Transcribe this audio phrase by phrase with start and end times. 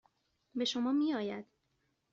[0.55, 1.45] به شما میآید.